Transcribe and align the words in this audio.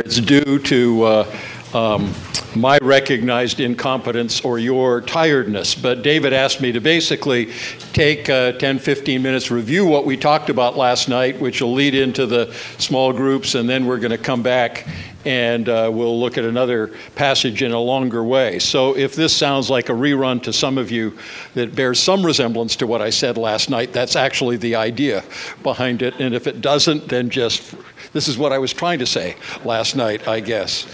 it's 0.00 0.18
due 0.18 0.58
to 0.58 1.02
uh, 1.02 1.36
um, 1.74 2.12
my 2.56 2.78
recognized 2.82 3.60
incompetence 3.60 4.40
or 4.40 4.58
your 4.58 5.00
tiredness. 5.02 5.74
But 5.74 6.02
David 6.02 6.32
asked 6.32 6.60
me 6.60 6.72
to 6.72 6.80
basically 6.80 7.52
take 7.92 8.28
uh, 8.28 8.52
10, 8.52 8.78
15 8.78 9.22
minutes, 9.22 9.50
review 9.50 9.86
what 9.86 10.06
we 10.06 10.16
talked 10.16 10.48
about 10.50 10.76
last 10.76 11.08
night, 11.08 11.38
which 11.38 11.60
will 11.60 11.74
lead 11.74 11.94
into 11.94 12.26
the 12.26 12.52
small 12.78 13.12
groups, 13.12 13.54
and 13.54 13.68
then 13.68 13.86
we're 13.86 13.98
going 13.98 14.10
to 14.10 14.18
come 14.18 14.42
back 14.42 14.88
and 15.24 15.68
uh, 15.68 15.90
we'll 15.92 16.18
look 16.18 16.38
at 16.38 16.44
another 16.44 16.94
passage 17.14 17.62
in 17.62 17.72
a 17.72 17.78
longer 17.78 18.24
way. 18.24 18.58
So 18.58 18.96
if 18.96 19.14
this 19.14 19.36
sounds 19.36 19.68
like 19.68 19.88
a 19.88 19.92
rerun 19.92 20.42
to 20.44 20.52
some 20.52 20.78
of 20.78 20.90
you 20.90 21.16
that 21.54 21.74
bears 21.74 22.00
some 22.00 22.24
resemblance 22.24 22.76
to 22.76 22.86
what 22.86 23.02
I 23.02 23.10
said 23.10 23.36
last 23.36 23.68
night, 23.68 23.92
that's 23.92 24.16
actually 24.16 24.56
the 24.56 24.74
idea 24.74 25.22
behind 25.62 26.02
it. 26.02 26.18
And 26.20 26.34
if 26.34 26.46
it 26.46 26.60
doesn't, 26.60 27.08
then 27.08 27.28
just 27.28 27.74
this 28.12 28.28
is 28.28 28.38
what 28.38 28.52
I 28.52 28.58
was 28.58 28.72
trying 28.72 28.98
to 29.00 29.06
say 29.06 29.36
last 29.64 29.94
night, 29.94 30.26
I 30.26 30.40
guess. 30.40 30.86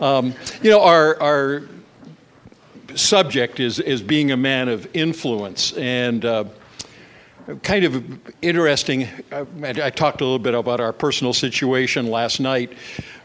Um, 0.00 0.34
you 0.62 0.70
know, 0.70 0.82
our, 0.82 1.20
our 1.20 1.62
subject 2.94 3.60
is, 3.60 3.80
is 3.80 4.02
being 4.02 4.32
a 4.32 4.36
man 4.36 4.68
of 4.68 4.88
influence. 4.94 5.72
And 5.74 6.24
uh, 6.24 6.44
kind 7.62 7.84
of 7.84 8.04
interesting, 8.42 9.08
I, 9.30 9.46
I, 9.62 9.90
talked 9.90 10.20
a 10.20 10.24
little 10.24 10.38
bit 10.38 10.54
about 10.54 10.80
our 10.80 10.92
personal 10.92 11.32
situation 11.32 12.10
last 12.10 12.40
night, 12.40 12.72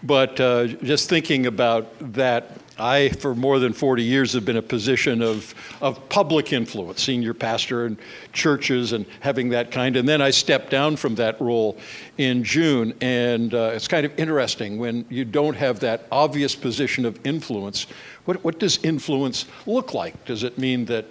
but 0.03 0.39
uh, 0.39 0.67
just 0.67 1.09
thinking 1.09 1.45
about 1.45 1.87
that 2.13 2.57
I, 2.77 3.09
for 3.09 3.35
more 3.35 3.59
than 3.59 3.73
40 3.73 4.03
years, 4.03 4.33
have 4.33 4.45
been 4.45 4.57
a 4.57 4.61
position 4.61 5.21
of, 5.21 5.53
of 5.81 6.07
public 6.09 6.53
influence, 6.53 7.03
senior 7.03 7.33
pastor 7.33 7.85
in 7.85 7.97
churches 8.31 8.93
and 8.93 9.05
having 9.19 9.49
that 9.49 9.71
kind. 9.71 9.97
And 9.97 10.07
then 10.07 10.21
I 10.21 10.29
stepped 10.29 10.69
down 10.69 10.95
from 10.95 11.15
that 11.15 11.39
role 11.41 11.77
in 12.17 12.43
June. 12.43 12.93
And 13.01 13.53
uh, 13.53 13.71
it's 13.73 13.87
kind 13.87 14.05
of 14.05 14.17
interesting 14.17 14.77
when 14.77 15.05
you 15.09 15.25
don't 15.25 15.55
have 15.55 15.81
that 15.81 16.07
obvious 16.11 16.55
position 16.55 17.05
of 17.05 17.19
influence. 17.25 17.87
What, 18.25 18.43
what 18.43 18.59
does 18.59 18.79
influence 18.83 19.45
look 19.65 19.93
like? 19.93 20.25
Does 20.25 20.43
it 20.43 20.57
mean 20.57 20.85
that 20.85 21.05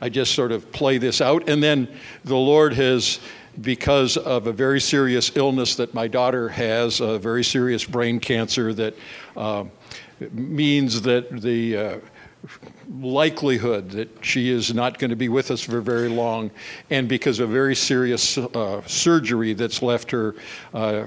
I 0.00 0.08
just 0.08 0.34
sort 0.34 0.52
of 0.52 0.70
play 0.72 0.98
this 0.98 1.20
out? 1.20 1.48
And 1.48 1.62
then 1.62 1.88
the 2.24 2.36
Lord 2.36 2.72
has 2.74 3.20
because 3.60 4.16
of 4.16 4.46
a 4.46 4.52
very 4.52 4.80
serious 4.80 5.36
illness 5.36 5.74
that 5.76 5.92
my 5.94 6.06
daughter 6.06 6.48
has, 6.48 7.00
a 7.00 7.18
very 7.18 7.42
serious 7.42 7.84
brain 7.84 8.20
cancer 8.20 8.72
that 8.74 8.94
uh, 9.36 9.64
means 10.32 11.02
that 11.02 11.40
the 11.40 11.76
uh, 11.76 11.98
likelihood 12.88 13.90
that 13.90 14.24
she 14.24 14.50
is 14.50 14.72
not 14.72 14.98
going 14.98 15.10
to 15.10 15.16
be 15.16 15.28
with 15.28 15.50
us 15.50 15.60
for 15.60 15.80
very 15.80 16.08
long, 16.08 16.50
and 16.90 17.08
because 17.08 17.40
of 17.40 17.50
very 17.50 17.74
serious 17.74 18.38
uh, 18.38 18.80
surgery 18.86 19.54
that's 19.54 19.82
left 19.82 20.10
her 20.10 20.36
uh, 20.72 21.04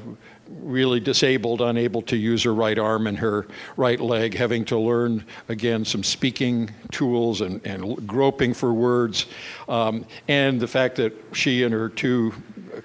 really 0.61 0.99
disabled, 0.99 1.61
unable 1.61 2.01
to 2.03 2.17
use 2.17 2.43
her 2.43 2.53
right 2.53 2.77
arm 2.77 3.07
and 3.07 3.17
her 3.17 3.47
right 3.77 3.99
leg, 3.99 4.33
having 4.33 4.65
to 4.65 4.77
learn 4.77 5.23
again 5.49 5.85
some 5.85 6.03
speaking 6.03 6.69
tools 6.91 7.41
and, 7.41 7.65
and 7.65 8.07
groping 8.07 8.53
for 8.53 8.73
words, 8.73 9.27
um, 9.67 10.05
and 10.27 10.59
the 10.59 10.67
fact 10.67 10.95
that 10.95 11.13
she 11.33 11.63
and 11.63 11.73
her 11.73 11.89
two 11.89 12.33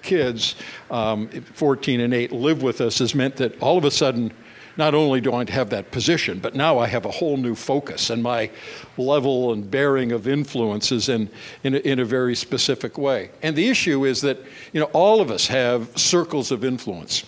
kids, 0.03 0.57
um, 0.91 1.29
14 1.29 2.01
and 2.01 2.15
8, 2.15 2.33
live 2.33 2.63
with 2.63 2.81
us 2.81 2.99
has 2.99 3.15
meant 3.15 3.37
that 3.37 3.61
all 3.61 3.79
of 3.79 3.85
a 3.85 3.91
sudden 3.91 4.33
not 4.77 4.95
only 4.95 5.21
do 5.21 5.33
I 5.33 5.51
have 5.51 5.71
that 5.71 5.91
position, 5.91 6.39
but 6.39 6.55
now 6.55 6.79
I 6.79 6.87
have 6.87 7.07
a 7.07 7.11
whole 7.11 7.37
new 7.37 7.55
focus, 7.55 8.11
and 8.11 8.23
my 8.23 8.51
level 8.99 9.53
and 9.53 9.71
bearing 9.71 10.13
of 10.13 10.29
influence 10.29 10.93
is 10.93 11.09
in, 11.09 11.31
in, 11.65 11.75
a, 11.75 11.79
in 11.79 12.01
a 12.01 12.05
very 12.05 12.37
specific 12.37 12.99
way. 12.99 13.31
And 13.43 13.57
the 13.57 13.69
issue 13.69 14.05
is 14.05 14.21
that, 14.21 14.39
you 14.73 14.81
know, 14.81 14.91
all 14.93 15.21
of 15.21 15.31
us 15.31 15.47
have 15.47 15.97
circles 15.97 16.51
of 16.51 16.65
influence. 16.65 17.25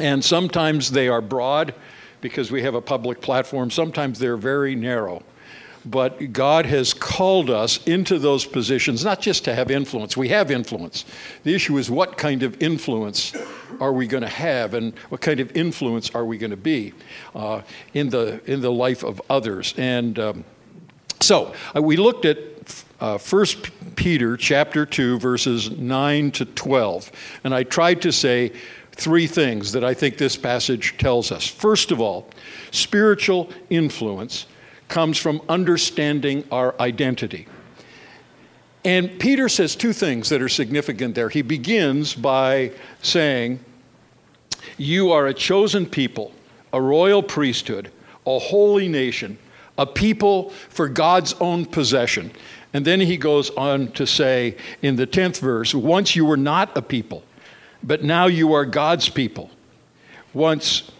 And 0.00 0.24
sometimes 0.24 0.90
they 0.90 1.08
are 1.08 1.20
broad 1.20 1.74
because 2.20 2.50
we 2.50 2.62
have 2.62 2.74
a 2.74 2.80
public 2.80 3.20
platform, 3.20 3.70
sometimes 3.70 4.18
they're 4.18 4.36
very 4.36 4.74
narrow 4.74 5.22
but 5.84 6.32
God 6.32 6.66
has 6.66 6.92
called 6.92 7.48
us 7.50 7.82
into 7.86 8.18
those 8.18 8.44
positions, 8.44 9.04
not 9.04 9.20
just 9.20 9.44
to 9.44 9.54
have 9.54 9.70
influence. 9.70 10.16
We 10.16 10.28
have 10.28 10.50
influence. 10.50 11.04
The 11.44 11.54
issue 11.54 11.78
is 11.78 11.90
what 11.90 12.18
kind 12.18 12.42
of 12.42 12.60
influence 12.62 13.34
are 13.80 13.92
we 13.92 14.06
going 14.06 14.22
to 14.22 14.28
have, 14.28 14.74
and 14.74 14.96
what 15.08 15.20
kind 15.20 15.40
of 15.40 15.56
influence 15.56 16.10
are 16.10 16.24
we 16.24 16.36
going 16.38 16.50
to 16.50 16.56
be 16.56 16.92
uh, 17.34 17.62
in 17.94 18.10
the 18.10 18.40
in 18.50 18.60
the 18.60 18.70
life 18.70 19.02
of 19.02 19.22
others? 19.30 19.74
And 19.78 20.18
um, 20.18 20.44
so 21.20 21.54
uh, 21.74 21.80
we 21.80 21.96
looked 21.96 22.24
at 22.24 22.38
uh, 23.00 23.16
1 23.16 23.46
Peter 23.96 24.36
chapter 24.36 24.84
2 24.84 25.18
verses 25.18 25.70
9 25.70 26.30
to 26.32 26.44
12 26.44 27.10
and 27.44 27.54
I 27.54 27.62
tried 27.62 28.02
to 28.02 28.12
say 28.12 28.52
three 29.00 29.26
things 29.26 29.72
that 29.72 29.82
I 29.82 29.94
think 29.94 30.18
this 30.18 30.36
passage 30.36 30.96
tells 30.98 31.32
us. 31.32 31.46
First 31.46 31.90
of 31.90 32.00
all, 32.00 32.28
spiritual 32.70 33.50
influence 33.70 34.46
comes 34.88 35.16
from 35.16 35.40
understanding 35.48 36.44
our 36.52 36.74
identity. 36.80 37.46
And 38.84 39.18
Peter 39.18 39.48
says 39.48 39.76
two 39.76 39.92
things 39.92 40.28
that 40.28 40.42
are 40.42 40.48
significant 40.48 41.14
there. 41.14 41.28
He 41.28 41.42
begins 41.42 42.14
by 42.14 42.72
saying, 43.02 43.60
You 44.76 45.12
are 45.12 45.26
a 45.28 45.34
chosen 45.34 45.86
people, 45.86 46.32
a 46.72 46.80
royal 46.80 47.22
priesthood, 47.22 47.90
a 48.26 48.38
holy 48.38 48.88
nation, 48.88 49.38
a 49.78 49.86
people 49.86 50.50
for 50.50 50.88
God's 50.88 51.34
own 51.40 51.66
possession. 51.66 52.30
And 52.72 52.84
then 52.84 53.00
he 53.00 53.16
goes 53.16 53.50
on 53.50 53.92
to 53.92 54.06
say 54.06 54.56
in 54.82 54.96
the 54.96 55.06
10th 55.06 55.40
verse, 55.40 55.74
Once 55.74 56.16
you 56.16 56.24
were 56.24 56.36
not 56.36 56.76
a 56.76 56.82
people, 56.82 57.22
but 57.82 58.02
now 58.02 58.26
you 58.26 58.52
are 58.54 58.64
God's 58.64 59.08
people. 59.08 59.50
Once 60.32 60.90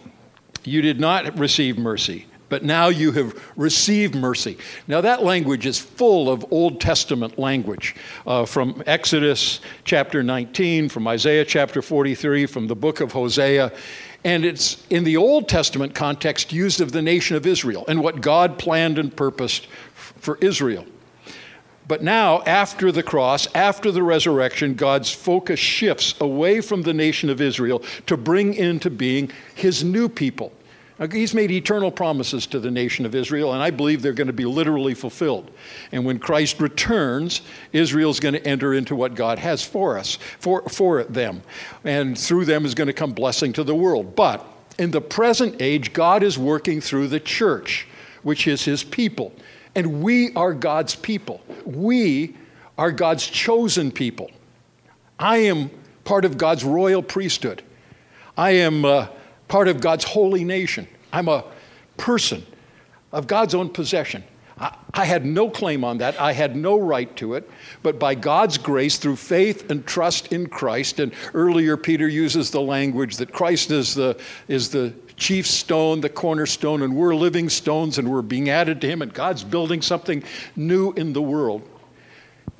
you 0.63 0.81
did 0.81 0.99
not 0.99 1.37
receive 1.37 1.77
mercy, 1.77 2.25
but 2.51 2.65
now 2.65 2.89
you 2.89 3.13
have 3.13 3.33
received 3.55 4.13
mercy. 4.13 4.57
Now, 4.85 4.99
that 4.99 5.23
language 5.23 5.65
is 5.65 5.79
full 5.79 6.29
of 6.29 6.45
Old 6.51 6.81
Testament 6.81 7.39
language 7.39 7.95
uh, 8.27 8.45
from 8.45 8.83
Exodus 8.85 9.61
chapter 9.85 10.21
19, 10.21 10.89
from 10.89 11.07
Isaiah 11.07 11.45
chapter 11.45 11.81
43, 11.81 12.45
from 12.47 12.67
the 12.67 12.75
book 12.75 12.99
of 12.99 13.13
Hosea. 13.13 13.71
And 14.25 14.43
it's 14.43 14.85
in 14.89 15.05
the 15.05 15.15
Old 15.15 15.47
Testament 15.47 15.95
context 15.95 16.51
used 16.51 16.81
of 16.81 16.91
the 16.91 17.01
nation 17.01 17.37
of 17.37 17.47
Israel 17.47 17.85
and 17.87 18.03
what 18.03 18.19
God 18.19 18.59
planned 18.59 18.99
and 18.99 19.15
purposed 19.15 19.67
for 19.93 20.37
Israel. 20.41 20.85
But 21.87 22.03
now, 22.03 22.41
after 22.43 22.91
the 22.91 23.03
cross, 23.03 23.47
after 23.55 23.91
the 23.91 24.03
resurrection, 24.03 24.75
God's 24.75 25.11
focus 25.11 25.59
shifts 25.59 26.15
away 26.21 26.61
from 26.61 26.83
the 26.83 26.93
nation 26.93 27.29
of 27.29 27.41
Israel 27.41 27.83
to 28.05 28.15
bring 28.15 28.53
into 28.53 28.89
being 28.89 29.31
his 29.55 29.83
new 29.83 30.07
people 30.07 30.53
He's 31.09 31.33
made 31.33 31.49
eternal 31.49 31.91
promises 31.91 32.45
to 32.47 32.59
the 32.59 32.69
nation 32.69 33.07
of 33.07 33.15
Israel, 33.15 33.53
and 33.53 33.63
I 33.63 33.71
believe 33.71 34.03
they're 34.03 34.13
going 34.13 34.27
to 34.27 34.33
be 34.33 34.45
literally 34.45 34.93
fulfilled. 34.93 35.49
And 35.91 36.05
when 36.05 36.19
Christ 36.19 36.59
returns, 36.59 37.41
Israel's 37.73 38.19
going 38.19 38.35
to 38.35 38.47
enter 38.47 38.75
into 38.75 38.95
what 38.95 39.15
God 39.15 39.39
has 39.39 39.63
for 39.65 39.97
us, 39.97 40.19
for, 40.37 40.61
for 40.69 41.03
them. 41.05 41.41
And 41.83 42.15
through 42.15 42.45
them 42.45 42.65
is 42.65 42.75
going 42.75 42.87
to 42.87 42.93
come 42.93 43.13
blessing 43.13 43.51
to 43.53 43.63
the 43.63 43.73
world. 43.73 44.15
But 44.15 44.45
in 44.77 44.91
the 44.91 45.01
present 45.01 45.59
age, 45.59 45.91
God 45.91 46.21
is 46.21 46.37
working 46.37 46.81
through 46.81 47.07
the 47.07 47.19
church, 47.19 47.87
which 48.21 48.45
is 48.45 48.63
his 48.63 48.83
people. 48.83 49.33
And 49.75 50.01
we 50.01 50.33
are 50.33 50.53
God's 50.53 50.95
people. 50.95 51.41
We 51.65 52.35
are 52.77 52.91
God's 52.91 53.25
chosen 53.25 53.91
people. 53.91 54.31
I 55.19 55.37
am 55.37 55.69
part 56.03 56.25
of 56.25 56.37
God's 56.37 56.63
royal 56.63 57.03
priesthood. 57.03 57.63
I 58.37 58.51
am. 58.51 58.85
Uh, 58.85 59.07
part 59.51 59.67
of 59.67 59.81
God's 59.81 60.05
holy 60.05 60.45
nation. 60.45 60.87
I'm 61.11 61.27
a 61.27 61.43
person 61.97 62.45
of 63.11 63.27
God's 63.27 63.53
own 63.53 63.67
possession. 63.67 64.23
I, 64.57 64.73
I, 64.93 65.03
had 65.03 65.25
no 65.25 65.49
claim 65.49 65.83
on 65.83 65.97
that. 65.97 66.19
I 66.21 66.31
had 66.31 66.55
no 66.55 66.79
right 66.79 67.13
to 67.17 67.33
it. 67.33 67.49
But 67.83 67.99
by 67.99 68.15
God's 68.15 68.57
grace, 68.57 68.97
through 68.97 69.17
faith 69.17 69.69
and 69.69 69.85
trust 69.85 70.31
in 70.31 70.47
Christ, 70.47 71.01
and 71.01 71.11
earlier 71.33 71.75
Peter 71.75 72.07
uses 72.07 72.49
the 72.49 72.61
language 72.61 73.17
that 73.17 73.33
Christ 73.33 73.71
is 73.71 73.93
the, 73.93 74.17
is 74.47 74.69
the 74.69 74.93
chief 75.21 75.45
stone, 75.45 76.01
the 76.01 76.09
cornerstone, 76.09 76.81
and 76.81 76.95
we're 76.95 77.15
living 77.15 77.47
stones 77.47 77.99
and 77.99 78.11
we're 78.11 78.23
being 78.23 78.49
added 78.49 78.81
to 78.81 78.87
Him, 78.87 79.03
and 79.03 79.13
God's 79.13 79.43
building 79.43 79.81
something 79.81 80.23
new 80.55 80.91
in 80.93 81.13
the 81.13 81.21
world. 81.21 81.61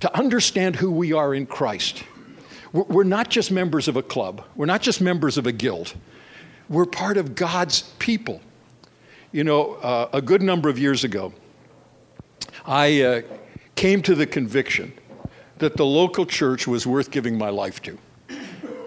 To 0.01 0.17
understand 0.17 0.75
who 0.75 0.91
we 0.91 1.11
are 1.11 1.33
in 1.33 1.47
Christ, 1.47 2.03
we're 2.71 3.03
not 3.03 3.29
just 3.29 3.51
members 3.51 3.87
of 3.87 3.97
a 3.97 4.03
club, 4.03 4.45
we're 4.55 4.67
not 4.67 4.81
just 4.81 5.01
members 5.01 5.37
of 5.37 5.47
a 5.47 5.51
guild. 5.51 5.93
We're 6.69 6.85
part 6.85 7.17
of 7.17 7.35
God's 7.35 7.81
people. 7.99 8.39
You 9.33 9.43
know, 9.43 9.73
uh, 9.75 10.09
a 10.13 10.21
good 10.21 10.41
number 10.41 10.69
of 10.69 10.79
years 10.79 11.03
ago, 11.03 11.33
I 12.65 13.01
uh, 13.01 13.21
came 13.75 14.01
to 14.03 14.15
the 14.15 14.25
conviction 14.25 14.93
that 15.57 15.75
the 15.75 15.85
local 15.85 16.25
church 16.25 16.67
was 16.67 16.87
worth 16.87 17.11
giving 17.11 17.37
my 17.37 17.49
life 17.49 17.81
to. 17.83 17.97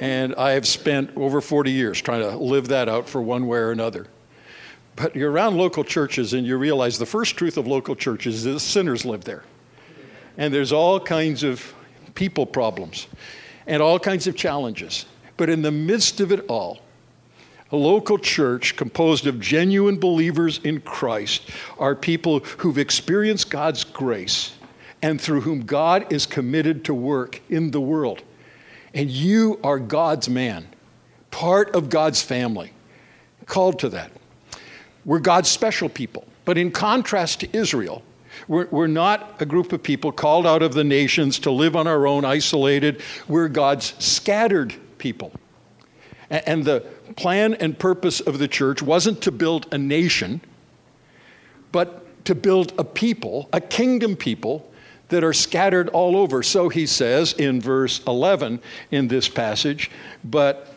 And 0.04 0.34
I 0.34 0.50
have 0.50 0.68
spent 0.68 1.16
over 1.16 1.40
40 1.40 1.70
years 1.70 1.98
trying 1.98 2.20
to 2.20 2.36
live 2.36 2.68
that 2.68 2.90
out 2.90 3.08
for 3.08 3.22
one 3.22 3.46
way 3.46 3.56
or 3.56 3.70
another. 3.70 4.06
But 4.96 5.16
you're 5.16 5.30
around 5.30 5.56
local 5.56 5.82
churches 5.82 6.34
and 6.34 6.46
you 6.46 6.58
realize 6.58 6.98
the 6.98 7.06
first 7.06 7.38
truth 7.38 7.56
of 7.56 7.66
local 7.66 7.96
churches 7.96 8.44
is 8.44 8.62
sinners 8.62 9.06
live 9.06 9.24
there. 9.24 9.44
And 10.36 10.52
there's 10.52 10.72
all 10.72 11.00
kinds 11.00 11.42
of 11.42 11.72
people 12.14 12.44
problems 12.44 13.06
and 13.66 13.80
all 13.80 13.98
kinds 13.98 14.26
of 14.26 14.36
challenges. 14.36 15.06
But 15.38 15.48
in 15.48 15.62
the 15.62 15.70
midst 15.70 16.20
of 16.20 16.32
it 16.32 16.44
all, 16.50 16.80
A 17.72 17.76
local 17.76 18.18
church 18.18 18.76
composed 18.76 19.26
of 19.26 19.40
genuine 19.40 19.98
believers 19.98 20.60
in 20.62 20.80
Christ 20.80 21.50
are 21.76 21.96
people 21.96 22.38
who've 22.58 22.78
experienced 22.78 23.50
God's 23.50 23.82
grace 23.82 24.52
and 25.02 25.20
through 25.20 25.40
whom 25.40 25.66
God 25.66 26.12
is 26.12 26.24
committed 26.24 26.84
to 26.84 26.94
work 26.94 27.40
in 27.48 27.72
the 27.72 27.80
world. 27.80 28.22
And 28.94 29.10
you 29.10 29.58
are 29.64 29.78
God's 29.78 30.28
man, 30.28 30.68
part 31.30 31.74
of 31.74 31.90
God's 31.90 32.22
family, 32.22 32.72
called 33.46 33.80
to 33.80 33.88
that. 33.90 34.12
We're 35.04 35.18
God's 35.18 35.50
special 35.50 35.88
people. 35.88 36.24
But 36.44 36.56
in 36.56 36.70
contrast 36.70 37.40
to 37.40 37.56
Israel, 37.56 38.02
we're, 38.48 38.66
we're, 38.66 38.86
not 38.86 39.40
a 39.40 39.46
group 39.46 39.72
of 39.72 39.82
people 39.82 40.12
called 40.12 40.46
out 40.46 40.62
of 40.62 40.74
the 40.74 40.84
nations 40.84 41.38
to 41.40 41.50
live 41.50 41.76
on 41.76 41.86
our 41.86 42.06
own, 42.06 42.24
isolated. 42.24 43.00
We're 43.28 43.48
God's 43.48 43.94
scattered 43.98 44.74
people. 44.98 45.32
And, 46.30 46.48
and 46.48 46.64
the 46.64 46.80
plan 47.16 47.54
and 47.54 47.78
purpose 47.78 48.20
of 48.20 48.38
the 48.38 48.48
church 48.48 48.82
wasn't 48.82 49.22
to 49.22 49.32
build 49.32 49.72
a 49.72 49.78
nation, 49.78 50.40
but 51.72 52.24
to 52.26 52.34
build 52.34 52.72
a 52.78 52.84
people, 52.84 53.48
a 53.52 53.60
kingdom 53.60 54.16
people 54.16 54.70
that 55.14 55.24
are 55.24 55.32
scattered 55.32 55.88
all 55.90 56.16
over. 56.16 56.42
So 56.42 56.68
he 56.68 56.86
says 56.86 57.32
in 57.34 57.60
verse 57.60 58.02
11 58.06 58.60
in 58.90 59.08
this 59.08 59.28
passage, 59.28 59.90
but 60.24 60.74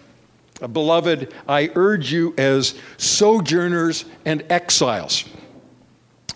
Beloved, 0.60 1.34
I 1.48 1.70
urge 1.76 2.12
you 2.12 2.34
as 2.38 2.80
sojourners 2.98 4.06
and 4.26 4.44
exiles. 4.50 5.26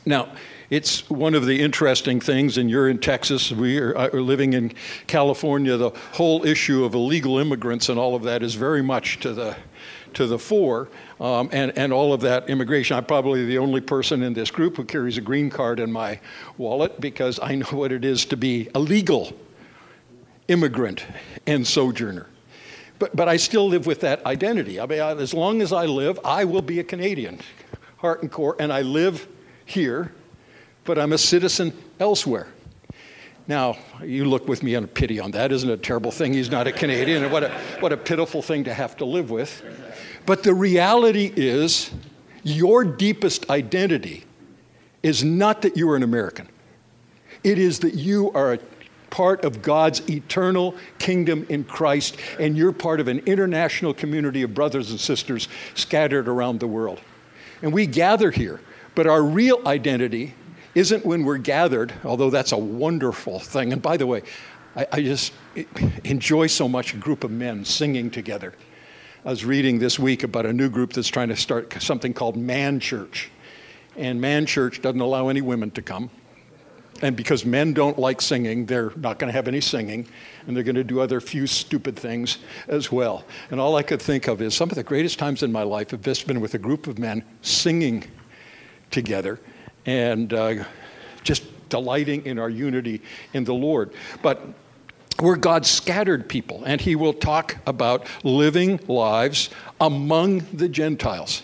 Now, 0.06 0.30
it's 0.70 1.10
one 1.10 1.34
of 1.34 1.46
the 1.46 1.60
interesting 1.60 2.20
things, 2.20 2.58
and 2.58 2.70
you're 2.70 2.88
in 2.88 3.00
Texas, 3.00 3.52
we 3.52 3.80
are, 3.80 3.98
uh, 3.98 4.10
are, 4.14 4.22
living 4.22 4.54
in 4.54 4.74
California. 5.08 5.76
The 5.76 5.90
whole 6.14 6.46
issue 6.46 6.86
of 6.86 6.94
illegal 6.94 7.40
immigrants 7.40 7.90
and 7.90 8.00
all 8.00 8.16
of 8.16 8.24
that 8.24 8.44
is 8.44 8.54
very 8.56 8.82
much 8.82 9.20
to 9.22 9.34
the 9.34 9.58
to 10.14 10.28
the 10.28 10.40
fore, 10.40 10.90
um, 11.20 11.50
and, 11.52 11.78
and 11.78 11.94
all 11.94 12.14
of 12.14 12.22
that 12.22 12.50
immigration. 12.50 12.98
I'm 12.98 13.06
probably 13.06 13.46
the 13.46 13.58
only 13.58 13.82
person 13.82 14.24
in 14.24 14.34
this 14.34 14.52
group 14.52 14.78
who 14.78 14.84
carries 14.84 15.18
a 15.18 15.22
green 15.22 15.50
card 15.50 15.80
in 15.80 15.92
my 15.92 16.20
wallet 16.58 17.00
because 17.00 17.40
I 17.42 17.56
know 17.56 17.68
what 17.68 17.92
it 17.92 18.06
is 18.06 18.26
to 18.26 18.38
be 18.38 18.70
a 18.76 18.80
legal 18.80 19.34
immigrant 20.48 21.06
and 21.48 21.66
sojourner. 21.66 22.28
But, 23.00 23.16
but 23.16 23.28
I 23.28 23.38
still 23.38 23.68
live 23.68 23.88
with 23.88 24.02
that 24.02 24.26
identity. 24.26 24.80
I 24.80 24.86
mean, 24.86 25.00
as 25.00 25.34
long 25.34 25.62
as 25.62 25.74
I 25.74 25.86
live, 25.86 26.20
I 26.24 26.46
will 26.46 26.62
be 26.62 26.80
a 26.80 26.84
Canadian, 26.84 27.40
heart 27.98 28.22
and 28.22 28.32
core, 28.32 28.56
and 28.60 28.72
I 28.72 28.82
live 28.82 29.28
here, 29.66 30.14
but 30.84 31.00
I'm 31.00 31.14
a 31.14 31.18
citizen 31.18 31.74
elsewhere. 32.00 32.48
Now, 33.48 33.78
you 34.04 34.26
look 34.26 34.48
with 34.48 34.64
me 34.64 34.76
on 34.76 34.88
pity 34.88 35.20
on 35.20 35.32
that. 35.32 35.52
Isn't 35.52 35.70
it 35.70 35.74
a 35.74 35.78
terrible 35.78 36.12
thing? 36.12 36.34
He's 36.34 36.52
not 36.52 36.68
a 36.68 36.72
Canadian. 36.72 37.30
what, 37.32 37.44
a, 37.44 37.50
what 37.80 37.92
a 37.92 37.98
pitiful 37.98 38.42
thing 38.42 38.64
to 38.66 38.74
have 38.74 38.96
to 38.98 39.06
live 39.06 39.32
with. 39.32 39.64
But 40.26 40.44
the 40.44 40.54
reality 40.54 41.32
is, 41.36 41.92
your 42.44 42.84
deepest 42.84 43.50
identity 43.50 44.26
is 45.04 45.24
not 45.24 45.64
that 45.64 45.76
you 45.76 45.90
are 45.90 45.96
an 45.96 46.04
American, 46.04 46.48
it 47.44 47.58
is 47.58 47.80
that 47.80 47.96
you 47.96 48.32
are 48.34 48.54
a 48.54 48.60
part 49.10 49.44
of 49.44 49.62
God's 49.62 50.10
eternal 50.10 50.74
kingdom 50.98 51.46
in 51.50 51.64
Christ, 51.66 52.18
and 52.40 52.58
you're 52.58 52.72
part 52.72 53.00
of 53.00 53.08
an 53.08 53.20
international 53.26 53.94
community 53.94 54.42
of 54.44 54.54
brothers 54.54 54.90
and 54.90 55.00
sisters 55.00 55.50
scattered 55.76 56.28
around 56.28 56.60
the 56.60 56.68
world. 56.68 57.02
And 57.62 57.74
we 57.74 57.86
gather 57.88 58.32
here, 58.32 58.62
but 58.96 59.08
our 59.08 59.22
real 59.22 59.62
identity 59.68 60.34
isn't 60.76 61.06
when 61.06 61.24
we're 61.24 61.38
gathered, 61.38 61.94
although 62.04 62.30
that's 62.30 62.52
a 62.52 62.58
wonderful 62.58 63.40
thing. 63.40 63.74
And 63.74 63.82
by 63.82 63.98
the 63.98 64.08
way, 64.08 64.24
I, 64.76 64.88
I 64.92 65.02
just 65.02 65.34
enjoy 66.04 66.48
so 66.48 66.68
much 66.68 66.94
a 66.94 66.98
group 66.98 67.24
of 67.24 67.32
men 67.32 67.66
singing 67.66 68.10
together. 68.10 68.54
I 69.26 69.30
was 69.30 69.46
reading 69.46 69.80
this 69.80 70.00
week 70.00 70.24
about 70.24 70.46
a 70.46 70.54
new 70.54 70.70
group 70.70 70.94
that's 70.94 71.08
trying 71.08 71.30
to 71.30 71.36
start 71.36 71.82
something 71.82 72.14
called 72.14 72.38
Man 72.38 72.80
Church. 72.80 73.30
And 73.96 74.20
Man 74.20 74.46
Church 74.46 74.82
doesn't 74.82 75.02
allow 75.02 75.28
any 75.28 75.42
women 75.42 75.72
to 75.72 75.82
come 75.82 76.10
and 77.02 77.16
because 77.16 77.46
men 77.46 77.74
don't 77.74 77.98
like 77.98 78.22
singing, 78.22 78.66
they're 78.66 78.92
not 78.96 79.18
going 79.18 79.28
to 79.28 79.34
have 79.34 79.48
any 79.48 79.62
singing, 79.62 80.08
and 80.46 80.56
they're 80.56 80.64
going 80.64 80.76
to 80.76 80.84
do 80.84 81.00
other 81.00 81.20
few 81.20 81.48
stupid 81.48 81.98
things 81.98 82.38
as 82.68 82.92
well. 82.92 83.26
And 83.50 83.60
all 83.60 83.76
I 83.76 83.84
could 83.84 84.02
think 84.02 84.28
of 84.28 84.42
is 84.42 84.56
some 84.56 84.70
of 84.70 84.76
the 84.76 84.84
greatest 84.84 85.18
times 85.18 85.42
in 85.44 85.52
my 85.52 85.64
life 85.64 85.92
have 85.92 86.02
just 86.02 86.28
been 86.28 86.42
with 86.42 86.54
a 86.54 86.60
group 86.60 86.88
of 86.88 87.00
men 87.00 87.24
singing 87.42 88.04
together 88.92 89.40
and 89.86 90.34
uh, 90.34 90.64
just 91.24 91.44
delighting 91.70 92.26
in 92.26 92.38
our 92.38 92.50
unity 92.50 93.02
in 93.34 93.44
the 93.44 93.54
Lord. 93.54 93.94
But 94.22 94.42
we're 95.20 95.36
God's 95.36 95.70
scattered 95.70 96.28
people, 96.28 96.64
and 96.66 96.80
He 96.82 96.96
will 96.96 97.14
talk 97.14 97.58
about 97.66 98.08
living 98.24 98.80
lives 98.88 99.50
among 99.80 100.40
the 100.54 100.70
Gentiles. 100.70 101.44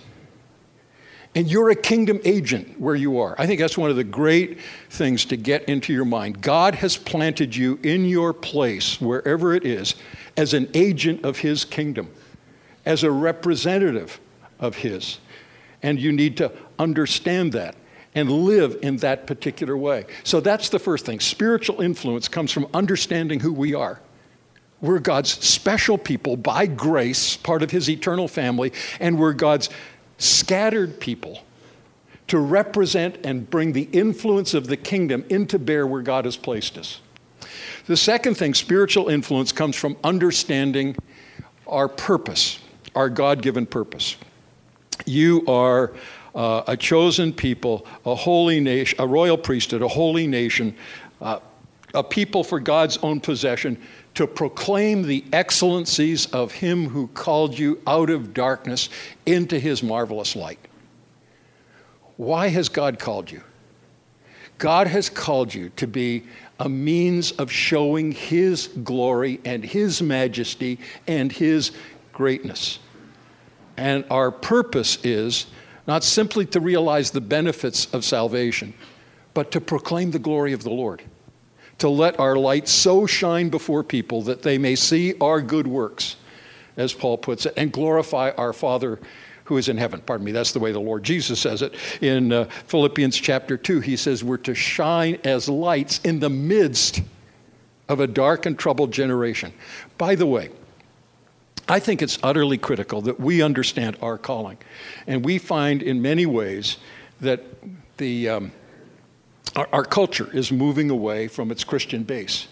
And 1.35 1.47
you're 1.47 1.69
a 1.69 1.75
kingdom 1.75 2.19
agent 2.25 2.79
where 2.79 2.95
you 2.95 3.19
are. 3.19 3.35
I 3.37 3.45
think 3.45 3.59
that's 3.59 3.77
one 3.77 3.91
of 3.91 3.95
the 3.95 4.03
great 4.03 4.59
things 4.89 5.25
to 5.25 5.37
get 5.37 5.65
into 5.65 5.93
your 5.93 6.05
mind. 6.05 6.41
God 6.41 6.73
has 6.75 6.97
planted 6.97 7.55
you 7.55 7.79
in 7.83 8.05
your 8.05 8.33
place, 8.33 8.99
wherever 8.99 9.53
it 9.53 9.63
is, 9.63 9.95
as 10.35 10.55
an 10.55 10.67
agent 10.73 11.23
of 11.23 11.37
His 11.37 11.63
kingdom, 11.63 12.09
as 12.85 13.03
a 13.03 13.11
representative 13.11 14.19
of 14.59 14.77
His. 14.77 15.19
And 15.83 15.99
you 15.99 16.11
need 16.11 16.37
to 16.37 16.51
understand 16.79 17.53
that 17.53 17.75
and 18.17 18.31
live 18.31 18.79
in 18.81 18.97
that 18.97 19.27
particular 19.27 19.77
way. 19.77 20.03
So 20.23 20.39
that's 20.39 20.69
the 20.69 20.79
first 20.79 21.05
thing. 21.05 21.19
Spiritual 21.19 21.81
influence 21.81 22.27
comes 22.27 22.51
from 22.51 22.67
understanding 22.73 23.39
who 23.39 23.53
we 23.53 23.75
are. 23.75 24.01
We're 24.81 24.97
God's 24.97 25.29
special 25.29 25.99
people 25.99 26.35
by 26.35 26.65
grace, 26.65 27.37
part 27.37 27.61
of 27.61 27.69
His 27.69 27.87
eternal 27.91 28.27
family, 28.27 28.73
and 28.99 29.19
we're 29.19 29.33
God's 29.33 29.69
scattered 30.17 30.99
people 30.99 31.43
to 32.27 32.39
represent 32.39 33.19
and 33.23 33.47
bring 33.47 33.73
the 33.73 33.87
influence 33.91 34.55
of 34.55 34.65
the 34.65 34.77
kingdom 34.77 35.23
into 35.29 35.59
bear 35.59 35.85
where 35.85 36.01
God 36.01 36.25
has 36.25 36.37
placed 36.37 36.75
us. 36.79 36.99
The 37.85 37.97
second 37.97 38.33
thing, 38.33 38.55
spiritual 38.55 39.09
influence, 39.09 39.51
comes 39.51 39.75
from 39.75 39.95
understanding 40.03 40.95
our 41.67 41.87
purpose, 41.87 42.59
our 42.95 43.09
God 43.09 43.43
given 43.43 43.67
purpose. 43.67 44.17
You 45.05 45.45
are 45.47 45.93
uh, 46.37 46.63
a 46.67 46.77
chosen 46.77 47.33
people, 47.33 47.85
a 48.05 48.13
holy 48.13 48.59
nation, 48.59 48.95
a 49.01 49.07
royal 49.07 49.37
priesthood, 49.37 49.81
a 49.81 49.87
holy 49.87 50.27
nation, 50.27 50.73
uh, 51.19 51.39
a 51.95 52.03
people 52.03 52.43
for 52.43 52.59
God's 52.59 52.97
own 52.97 53.19
possession, 53.19 53.81
to 54.13 54.27
proclaim 54.27 55.01
the 55.01 55.25
excellencies 55.33 56.27
of 56.27 56.51
Him 56.51 56.87
who 56.87 57.07
called 57.07 57.57
you 57.57 57.81
out 57.87 58.11
of 58.11 58.35
darkness 58.35 58.89
into 59.25 59.59
His 59.59 59.81
marvelous 59.81 60.35
light. 60.35 60.59
Why 62.17 62.49
has 62.49 62.69
God 62.69 62.99
called 62.99 63.31
you? 63.31 63.41
God 64.59 64.87
has 64.87 65.09
called 65.09 65.53
you 65.53 65.69
to 65.69 65.87
be 65.87 66.23
a 66.59 66.69
means 66.69 67.31
of 67.33 67.51
showing 67.51 68.11
His 68.11 68.67
glory 68.83 69.39
and 69.43 69.63
His 69.63 70.03
majesty 70.03 70.79
and 71.07 71.31
His 71.31 71.71
greatness. 72.13 72.77
And 73.75 74.05
our 74.11 74.31
purpose 74.31 74.97
is 75.03 75.47
not 75.87 76.03
simply 76.03 76.45
to 76.47 76.59
realize 76.59 77.11
the 77.11 77.21
benefits 77.21 77.85
of 77.93 78.03
salvation, 78.03 78.73
but 79.33 79.51
to 79.51 79.61
proclaim 79.61 80.11
the 80.11 80.19
glory 80.19 80.53
of 80.53 80.63
the 80.63 80.69
Lord 80.69 81.01
to 81.79 81.89
let 81.89 82.19
our 82.19 82.35
light 82.35 82.67
so 82.67 83.05
shine 83.05 83.49
before 83.49 83.83
people 83.83 84.21
that 84.23 84.41
they 84.41 84.57
may 84.57 84.75
see 84.75 85.13
our 85.21 85.41
good 85.41 85.67
works, 85.67 86.15
as 86.75 86.93
Paul 86.93 87.17
puts 87.17 87.45
it, 87.45 87.53
and 87.57 87.71
glorify 87.71 88.31
our 88.31 88.53
Father 88.53 88.99
who 89.45 89.57
is 89.57 89.69
in 89.69 89.77
heaven. 89.77 90.01
Pardon 90.01 90.25
me, 90.25 90.31
that's 90.31 90.51
the 90.51 90.59
way 90.59 90.71
the 90.71 90.79
Lord 90.79 91.03
Jesus 91.03 91.39
says 91.39 91.61
it. 91.61 91.75
In 92.01 92.33
uh, 92.33 92.45
Philippians 92.65 93.15
chapter 93.17 93.57
2, 93.57 93.79
he 93.79 93.95
says, 93.95 94.23
We're 94.23 94.37
to 94.37 94.55
shine 94.55 95.19
as 95.23 95.47
lights 95.47 95.99
in 96.03 96.19
the 96.19 96.29
midst 96.29 97.01
of 97.87 97.99
a 97.99 98.07
dark 98.07 98.45
and 98.45 98.59
troubled 98.59 98.91
generation. 98.91 99.53
By 99.97 100.15
the 100.15 100.25
way, 100.25 100.49
I 101.69 101.79
think 101.79 102.01
it's 102.01 102.17
utterly 102.23 102.57
critical 102.57 103.01
that 103.01 103.19
we 103.19 103.41
understand 103.41 103.97
our 104.01 104.17
calling. 104.17 104.57
And 105.05 105.25
we 105.25 105.37
find 105.37 105.81
in 105.81 106.01
many 106.01 106.25
ways 106.25 106.77
that 107.21 107.43
the. 107.97 108.29
Um, 108.29 108.51
our, 109.57 109.67
our 109.73 109.83
culture 109.83 110.29
is 110.33 110.51
moving 110.51 110.89
away 110.89 111.27
from 111.27 111.51
its 111.51 111.63
Christian 111.63 112.03
base. 112.03 112.47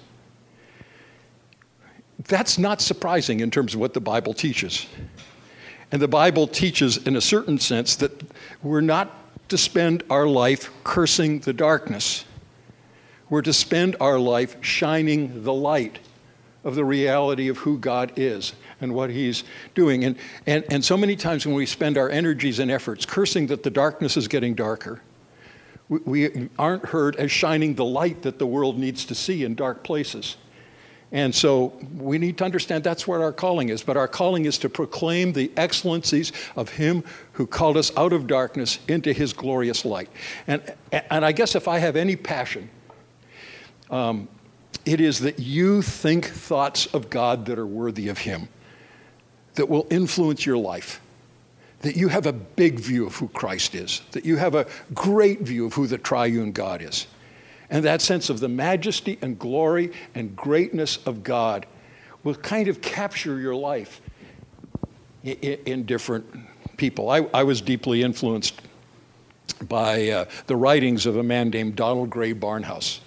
That's 2.27 2.57
not 2.57 2.81
surprising 2.81 3.41
in 3.41 3.51
terms 3.51 3.75
of 3.75 3.79
what 3.79 3.93
the 3.93 4.01
Bible 4.01 4.33
teaches. 4.33 4.87
And 5.91 6.01
the 6.01 6.07
Bible 6.07 6.47
teaches, 6.47 6.97
in 7.05 7.15
a 7.15 7.21
certain 7.21 7.59
sense, 7.59 7.95
that 7.97 8.11
we're 8.63 8.81
not 8.81 9.15
to 9.49 9.57
spend 9.57 10.03
our 10.09 10.27
life 10.27 10.71
cursing 10.83 11.39
the 11.39 11.53
darkness. 11.53 12.25
We're 13.29 13.43
to 13.43 13.53
spend 13.53 13.95
our 13.99 14.17
life 14.17 14.57
shining 14.61 15.43
the 15.43 15.53
light 15.53 15.99
of 16.65 16.75
the 16.75 16.83
reality 16.83 17.47
of 17.47 17.59
who 17.59 17.77
God 17.77 18.11
is 18.17 18.53
and 18.81 18.93
what 18.93 19.09
He's 19.09 19.43
doing. 19.75 20.03
And, 20.03 20.17
and, 20.45 20.65
and 20.69 20.83
so 20.83 20.97
many 20.97 21.15
times 21.15 21.45
when 21.45 21.55
we 21.55 21.65
spend 21.65 21.97
our 21.97 22.09
energies 22.09 22.59
and 22.59 22.69
efforts 22.69 23.05
cursing 23.05 23.47
that 23.47 23.63
the 23.63 23.69
darkness 23.69 24.17
is 24.17 24.27
getting 24.27 24.55
darker, 24.55 25.01
we 25.87 26.49
aren't 26.57 26.87
heard 26.87 27.15
as 27.17 27.31
shining 27.31 27.75
the 27.75 27.85
light 27.85 28.23
that 28.23 28.39
the 28.39 28.47
world 28.47 28.79
needs 28.79 29.05
to 29.05 29.15
see 29.15 29.43
in 29.43 29.53
dark 29.53 29.83
places. 29.83 30.35
And 31.11 31.33
so 31.33 31.67
we 31.95 32.17
need 32.17 32.39
to 32.39 32.43
understand 32.43 32.83
that's 32.83 33.07
what 33.07 33.21
our 33.21 33.31
calling 33.31 33.69
is. 33.69 33.83
But 33.83 33.95
our 33.95 34.07
calling 34.07 34.45
is 34.45 34.57
to 34.57 34.69
proclaim 34.69 35.33
the 35.33 35.51
excellencies 35.55 36.31
of 36.55 36.69
Him 36.69 37.03
who 37.33 37.45
called 37.45 37.77
us 37.77 37.95
out 37.95 38.11
of 38.11 38.25
darkness 38.25 38.79
into 38.87 39.13
His 39.13 39.31
glorious 39.31 39.85
light. 39.85 40.09
And, 40.47 40.61
and 40.91 41.23
I 41.23 41.31
guess 41.31 41.53
if 41.53 41.67
I 41.67 41.77
have 41.77 41.95
any 41.95 42.15
passion, 42.15 42.69
um, 43.91 44.27
it 44.85 45.01
is 45.01 45.19
that 45.21 45.39
you 45.39 45.81
think 45.81 46.25
thoughts 46.25 46.85
of 46.87 47.09
God 47.09 47.45
that 47.47 47.57
are 47.57 47.65
worthy 47.65 48.07
of 48.09 48.19
Him, 48.19 48.47
that 49.55 49.69
will 49.69 49.87
influence 49.89 50.45
your 50.45 50.57
life 50.57 51.01
that 51.85 51.95
you 51.95 52.07
have 52.07 52.25
a 52.25 52.33
big 52.33 52.79
view 52.79 53.05
of 53.05 53.15
who 53.15 53.27
Christ 53.27 53.75
is, 53.75 54.01
that 54.11 54.25
you 54.25 54.37
have 54.37 54.55
a 54.55 54.65
great 54.95 55.41
view 55.41 55.67
of 55.67 55.73
who 55.75 55.85
the 55.85 55.99
triune 55.99 56.51
God 56.51 56.81
is. 56.81 57.05
And 57.69 57.85
that 57.85 58.01
sense 58.01 58.31
of 58.31 58.39
the 58.39 58.49
majesty 58.49 59.19
and 59.21 59.37
glory 59.37 59.91
and 60.15 60.35
greatness 60.35 60.97
of 61.05 61.23
God 61.23 61.67
will 62.23 62.33
kind 62.33 62.69
of 62.69 62.81
capture 62.81 63.39
your 63.39 63.53
life 63.53 64.01
in, 65.23 65.35
in 65.65 65.85
different 65.85 66.25
people. 66.77 67.11
I, 67.11 67.27
I, 67.35 67.43
was 67.43 67.61
deeply 67.61 68.01
influenced 68.01 68.59
by 69.69 70.09
uh, 70.09 70.25
the 70.47 70.55
writings 70.55 71.05
of 71.05 71.17
a 71.17 71.23
man 71.23 71.51
named 71.51 71.75
Donald 71.75 72.09
Grey 72.09 72.33
Barnhouse. 72.33 72.99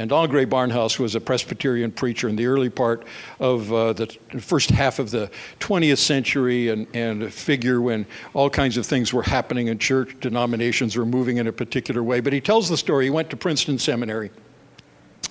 And 0.00 0.08
Grey 0.08 0.46
Barnhouse 0.46 0.98
was 0.98 1.14
a 1.14 1.20
Presbyterian 1.20 1.92
preacher 1.92 2.26
in 2.26 2.34
the 2.34 2.46
early 2.46 2.70
part 2.70 3.04
of 3.38 3.70
uh, 3.70 3.92
the 3.92 4.06
first 4.40 4.70
half 4.70 4.98
of 4.98 5.10
the 5.10 5.30
20th 5.60 5.98
century 5.98 6.70
and, 6.70 6.86
and 6.94 7.22
a 7.24 7.30
figure 7.30 7.82
when 7.82 8.06
all 8.32 8.48
kinds 8.48 8.78
of 8.78 8.86
things 8.86 9.12
were 9.12 9.22
happening 9.22 9.66
in 9.66 9.78
church, 9.78 10.16
denominations 10.20 10.96
were 10.96 11.04
moving 11.04 11.36
in 11.36 11.48
a 11.48 11.52
particular 11.52 12.02
way. 12.02 12.20
But 12.20 12.32
he 12.32 12.40
tells 12.40 12.66
the 12.70 12.78
story. 12.78 13.04
He 13.04 13.10
went 13.10 13.28
to 13.28 13.36
Princeton 13.36 13.78
Seminary 13.78 14.30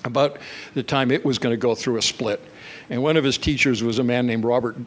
about 0.06 0.38
the 0.76 0.84
time 0.84 1.10
it 1.10 1.26
was 1.26 1.40
going 1.40 1.52
to 1.52 1.58
go 1.58 1.74
through 1.74 1.98
a 1.98 2.02
split. 2.04 2.40
And 2.92 3.02
one 3.02 3.18
of 3.18 3.24
his 3.24 3.40
teachers 3.40 3.82
was 3.82 3.98
a 3.98 4.04
man 4.04 4.28
named 4.28 4.46
Robert 4.46 4.78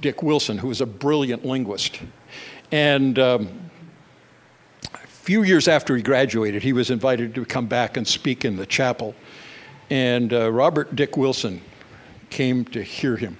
Dick 0.00 0.22
Wilson, 0.22 0.56
who 0.56 0.68
was 0.68 0.80
a 0.80 0.86
brilliant 0.86 1.44
linguist. 1.44 2.00
And 2.72 3.18
um, 3.18 3.70
few 5.26 5.42
years 5.42 5.66
after 5.66 5.96
he 5.96 6.02
graduated, 6.02 6.62
he 6.62 6.72
was 6.72 6.88
invited 6.88 7.34
to 7.34 7.44
come 7.44 7.66
back 7.66 7.96
and 7.96 8.06
speak 8.06 8.44
in 8.44 8.54
the 8.54 8.64
chapel. 8.64 9.12
And 9.90 10.32
uh, 10.32 10.52
Robert 10.52 10.94
Dick 10.94 11.16
Wilson 11.16 11.60
came 12.30 12.64
to 12.66 12.80
hear 12.80 13.16
him. 13.16 13.36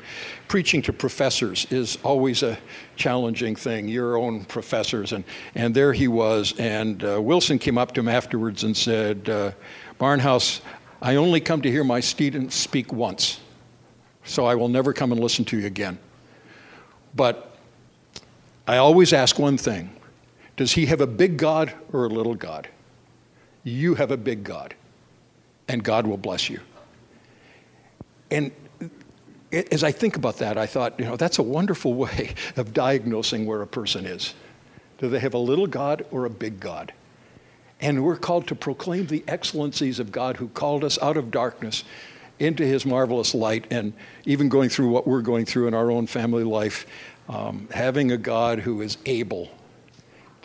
Preaching 0.48 0.82
to 0.82 0.92
professors 0.92 1.64
is 1.70 1.96
always 2.02 2.42
a 2.42 2.58
challenging 2.96 3.54
thing, 3.54 3.86
your 3.86 4.16
own 4.16 4.44
professors. 4.46 5.12
And, 5.12 5.22
and 5.54 5.72
there 5.72 5.92
he 5.92 6.08
was. 6.08 6.54
And 6.58 7.04
uh, 7.04 7.22
Wilson 7.22 7.56
came 7.56 7.78
up 7.78 7.94
to 7.94 8.00
him 8.00 8.08
afterwards 8.08 8.64
and 8.64 8.76
said, 8.76 9.28
uh, 9.28 9.52
Barnhouse, 10.00 10.62
I 11.00 11.14
only 11.14 11.38
come 11.40 11.62
to 11.62 11.70
hear 11.70 11.84
my 11.84 12.00
students 12.00 12.56
speak 12.56 12.92
once, 12.92 13.38
so 14.24 14.44
I 14.44 14.56
will 14.56 14.68
never 14.68 14.92
come 14.92 15.12
and 15.12 15.20
listen 15.20 15.44
to 15.44 15.56
you 15.56 15.66
again. 15.68 16.00
But 17.14 17.56
I 18.66 18.78
always 18.78 19.12
ask 19.12 19.38
one 19.38 19.56
thing 19.56 19.92
does 20.56 20.72
he 20.72 20.86
have 20.86 21.00
a 21.00 21.06
big 21.06 21.36
God 21.36 21.72
or 21.92 22.06
a 22.06 22.08
little 22.08 22.34
God? 22.34 22.68
You 23.62 23.94
have 23.94 24.10
a 24.10 24.16
big 24.16 24.44
God, 24.44 24.74
and 25.68 25.82
God 25.82 26.06
will 26.06 26.16
bless 26.16 26.48
you. 26.48 26.60
And 28.30 28.52
as 29.52 29.84
I 29.84 29.92
think 29.92 30.16
about 30.16 30.38
that, 30.38 30.58
I 30.58 30.66
thought, 30.66 30.98
you 30.98 31.04
know, 31.04 31.16
that's 31.16 31.38
a 31.38 31.42
wonderful 31.42 31.94
way 32.04 32.34
of 32.56 32.72
diagnosing 32.72 33.46
where 33.46 33.62
a 33.62 33.66
person 33.66 34.06
is. 34.06 34.34
Do 34.98 35.08
they 35.08 35.18
have 35.20 35.34
a 35.34 35.38
little 35.38 35.66
God 35.66 36.06
or 36.10 36.24
a 36.24 36.30
big 36.30 36.58
God? 36.58 36.92
And 37.80 38.02
we're 38.02 38.16
called 38.16 38.46
to 38.48 38.54
proclaim 38.54 39.06
the 39.06 39.22
excellencies 39.28 39.98
of 39.98 40.10
God 40.10 40.38
who 40.38 40.48
called 40.48 40.82
us 40.82 40.98
out 41.02 41.18
of 41.18 41.30
darkness 41.30 41.84
into 42.38 42.64
his 42.64 42.86
marvelous 42.86 43.34
light. 43.34 43.66
And 43.70 43.92
even 44.24 44.48
going 44.48 44.70
through 44.70 44.88
what 44.88 45.06
we're 45.06 45.20
going 45.20 45.44
through 45.44 45.68
in 45.68 45.74
our 45.74 45.90
own 45.90 46.06
family 46.06 46.44
life, 46.44 46.86
um, 47.28 47.68
having 47.72 48.12
a 48.12 48.16
God 48.16 48.60
who 48.60 48.80
is 48.80 48.96
able 49.04 49.50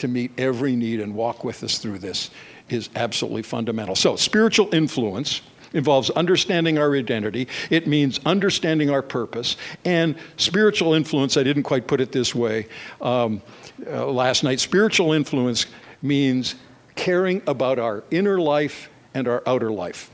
to 0.02 0.08
meet 0.08 0.32
every 0.38 0.76
need 0.76 1.00
and 1.00 1.16
walk 1.16 1.44
with 1.44 1.64
us 1.64 1.78
through 1.78 2.00
this 2.00 2.30
is 2.70 2.90
absolutely 2.96 3.44
fundamental. 3.44 3.96
So, 3.96 4.16
spiritual 4.16 4.74
influence 4.74 5.42
involves 5.74 6.10
understanding 6.12 6.78
our 6.78 6.96
identity. 6.96 7.48
It 7.70 7.88
means 7.88 8.20
understanding 8.26 8.90
our 8.90 9.02
purpose. 9.02 9.56
And 9.86 10.16
spiritual 10.38 10.94
influence, 10.94 11.38
I 11.38 11.44
didn't 11.44 11.64
quite 11.64 11.88
put 11.88 12.02
it 12.02 12.12
this 12.12 12.36
way 12.36 12.68
um, 13.00 13.42
uh, 13.88 14.06
last 14.08 14.44
night. 14.44 14.60
Spiritual 14.60 15.14
influence 15.14 15.66
means 16.02 16.56
caring 16.96 17.42
about 17.48 17.80
our 17.80 18.04
inner 18.12 18.40
life 18.40 18.90
and 19.14 19.28
our 19.28 19.42
outer 19.48 19.72
life. 19.72 20.12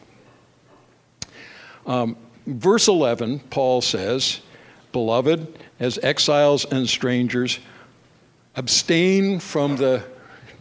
Um, 1.86 2.18
verse 2.46 2.88
11, 2.88 3.40
Paul 3.50 3.82
says, 3.82 4.42
Beloved, 4.92 5.60
as 5.80 5.98
exiles 6.04 6.66
and 6.66 6.88
strangers, 6.88 7.60
Abstain 8.58 9.40
from 9.40 9.78
the 9.78 10.04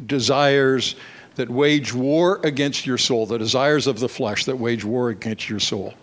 desires 0.04 0.96
that 1.36 1.48
wage 1.48 1.94
war 1.94 2.40
against 2.44 2.86
your 2.86 2.98
soul, 2.98 3.24
the 3.24 3.38
desires 3.38 3.86
of 3.86 4.00
the 4.00 4.08
flesh 4.08 4.44
that 4.44 4.56
wage 4.56 4.84
war 4.84 5.08
against 5.08 5.48
your 5.48 5.60
soul. 5.60 5.94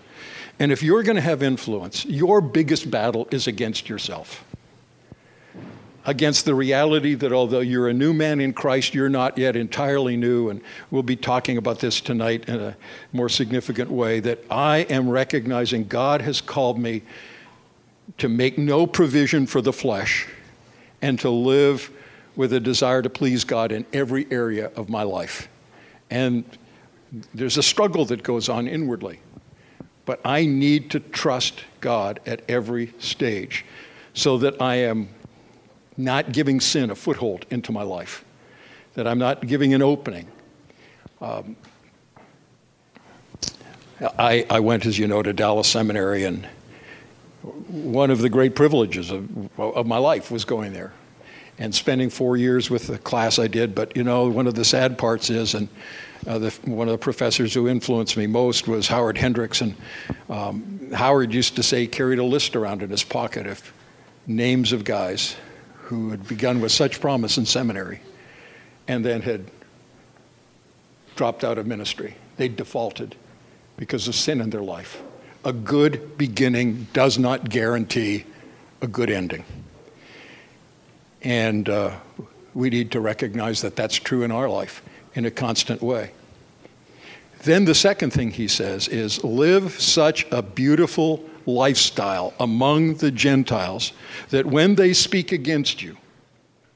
And 0.59 0.71
if 0.71 0.81
you're 0.81 1.03
going 1.03 1.15
to 1.15 1.21
have 1.21 1.43
influence, 1.43 2.05
your 2.05 2.41
biggest 2.41 2.89
battle 2.89 3.27
is 3.31 3.47
against 3.47 3.89
yourself. 3.89 4.43
Against 6.05 6.45
the 6.45 6.53
reality 6.53 7.13
that 7.13 7.31
although 7.31 7.61
you're 7.61 7.87
a 7.87 7.93
new 7.93 8.13
man 8.13 8.41
in 8.41 8.53
Christ, 8.53 8.93
you're 8.93 9.07
not 9.07 9.37
yet 9.37 9.55
entirely 9.55 10.17
new. 10.17 10.49
And 10.49 10.61
we'll 10.91 11.03
be 11.03 11.15
talking 11.15 11.57
about 11.57 11.79
this 11.79 12.01
tonight 12.01 12.49
in 12.49 12.59
a 12.59 12.75
more 13.13 13.29
significant 13.29 13.89
way 13.89 14.19
that 14.19 14.43
I 14.49 14.79
am 14.89 15.09
recognizing 15.09 15.87
God 15.87 16.21
has 16.21 16.41
called 16.41 16.77
me 16.77 17.03
to 18.17 18.27
make 18.27 18.57
no 18.57 18.85
provision 18.85 19.47
for 19.47 19.61
the 19.61 19.73
flesh 19.73 20.27
and 21.03 21.19
to 21.19 21.29
live 21.29 21.91
with 22.35 22.53
a 22.53 22.59
desire 22.61 23.01
to 23.01 23.09
please 23.09 23.43
God 23.43 23.73
in 23.73 23.85
every 23.91 24.25
area 24.31 24.71
of 24.75 24.89
my 24.89 25.03
life. 25.03 25.49
And 26.09 26.45
there's 27.33 27.57
a 27.57 27.63
struggle 27.63 28.05
that 28.05 28.23
goes 28.23 28.47
on 28.47 28.67
inwardly. 28.67 29.19
But 30.05 30.21
I 30.23 30.45
need 30.45 30.89
to 30.91 31.01
trust 31.01 31.65
God 31.81 32.21
at 32.25 32.41
every 32.49 32.93
stage 32.99 33.65
so 34.13 34.37
that 34.39 34.61
I 34.61 34.75
am 34.75 35.09
not 35.97 36.31
giving 36.31 36.61
sin 36.61 36.89
a 36.89 36.95
foothold 36.95 37.45
into 37.49 37.73
my 37.73 37.83
life, 37.83 38.23
that 38.93 39.05
I'm 39.05 39.19
not 39.19 39.45
giving 39.45 39.73
an 39.73 39.81
opening. 39.81 40.27
Um, 41.19 41.57
I, 44.17 44.45
I 44.49 44.61
went, 44.61 44.85
as 44.85 44.97
you 44.97 45.07
know, 45.07 45.21
to 45.21 45.33
Dallas 45.33 45.67
Seminary, 45.67 46.23
and 46.23 46.47
one 47.73 48.11
of 48.11 48.19
the 48.19 48.29
great 48.29 48.53
privileges 48.53 49.09
of, 49.09 49.59
of 49.59 49.87
my 49.87 49.97
life 49.97 50.29
was 50.29 50.45
going 50.45 50.73
there 50.73 50.93
and 51.57 51.73
spending 51.73 52.09
four 52.09 52.37
years 52.37 52.69
with 52.69 52.85
the 52.85 52.99
class 52.99 53.39
I 53.39 53.47
did. 53.47 53.73
But 53.73 53.97
you 53.97 54.03
know, 54.03 54.27
one 54.27 54.45
of 54.45 54.53
the 54.53 54.63
sad 54.63 54.97
parts 54.97 55.31
is, 55.31 55.55
and 55.55 55.67
uh, 56.27 56.37
the, 56.37 56.49
one 56.65 56.87
of 56.87 56.91
the 56.91 56.99
professors 56.99 57.51
who 57.51 57.67
influenced 57.67 58.15
me 58.15 58.27
most 58.27 58.67
was 58.67 58.87
Howard 58.87 59.17
Hendricks. 59.17 59.61
And 59.61 59.75
um, 60.29 60.91
Howard 60.93 61.33
used 61.33 61.55
to 61.55 61.63
say 61.63 61.81
he 61.81 61.87
carried 61.87 62.19
a 62.19 62.23
list 62.23 62.55
around 62.55 62.83
in 62.83 62.91
his 62.91 63.03
pocket 63.03 63.47
of 63.47 63.73
names 64.27 64.71
of 64.71 64.83
guys 64.83 65.35
who 65.73 66.11
had 66.11 66.27
begun 66.27 66.61
with 66.61 66.71
such 66.71 67.01
promise 67.01 67.39
in 67.39 67.45
seminary 67.45 68.01
and 68.87 69.03
then 69.03 69.21
had 69.21 69.49
dropped 71.15 71.43
out 71.43 71.57
of 71.57 71.65
ministry. 71.65 72.15
They 72.37 72.49
defaulted 72.49 73.15
because 73.77 74.07
of 74.07 74.13
sin 74.13 74.41
in 74.41 74.51
their 74.51 74.61
life 74.61 75.01
a 75.45 75.53
good 75.53 76.17
beginning 76.17 76.87
does 76.93 77.17
not 77.17 77.49
guarantee 77.49 78.25
a 78.81 78.87
good 78.87 79.09
ending. 79.09 79.43
And 81.21 81.69
uh, 81.69 81.95
we 82.53 82.69
need 82.69 82.91
to 82.91 82.99
recognize 82.99 83.61
that 83.61 83.75
that's 83.75 83.95
true 83.95 84.23
in 84.23 84.31
our 84.31 84.49
life 84.49 84.81
in 85.15 85.25
a 85.25 85.31
constant 85.31 85.81
way. 85.81 86.11
Then 87.43 87.65
the 87.65 87.75
second 87.75 88.11
thing 88.11 88.31
he 88.31 88.47
says 88.47 88.87
is 88.87 89.23
live 89.23 89.79
such 89.79 90.25
a 90.31 90.41
beautiful 90.41 91.23
lifestyle 91.45 92.33
among 92.39 92.95
the 92.95 93.11
Gentiles 93.11 93.91
that 94.29 94.45
when 94.45 94.75
they 94.75 94.93
speak 94.93 95.31
against 95.31 95.81
you, 95.81 95.97